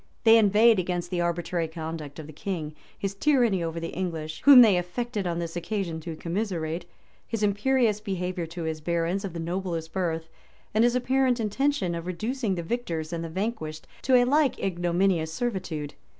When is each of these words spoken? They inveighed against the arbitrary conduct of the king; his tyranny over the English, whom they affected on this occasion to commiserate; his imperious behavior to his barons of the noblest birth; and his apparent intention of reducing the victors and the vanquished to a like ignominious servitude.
They 0.23 0.39
inveighed 0.39 0.79
against 0.79 1.11
the 1.11 1.21
arbitrary 1.21 1.67
conduct 1.67 2.17
of 2.17 2.25
the 2.25 2.33
king; 2.33 2.73
his 2.97 3.13
tyranny 3.13 3.61
over 3.63 3.79
the 3.79 3.89
English, 3.93 4.41
whom 4.45 4.61
they 4.63 4.75
affected 4.75 5.27
on 5.27 5.37
this 5.37 5.55
occasion 5.55 5.99
to 5.99 6.15
commiserate; 6.15 6.85
his 7.27 7.43
imperious 7.43 7.99
behavior 7.99 8.47
to 8.47 8.63
his 8.63 8.81
barons 8.81 9.23
of 9.23 9.33
the 9.33 9.39
noblest 9.39 9.93
birth; 9.93 10.27
and 10.73 10.83
his 10.83 10.95
apparent 10.95 11.39
intention 11.39 11.93
of 11.93 12.07
reducing 12.07 12.55
the 12.55 12.63
victors 12.63 13.13
and 13.13 13.23
the 13.23 13.29
vanquished 13.29 13.85
to 14.01 14.15
a 14.15 14.25
like 14.25 14.57
ignominious 14.57 15.31
servitude. 15.31 15.93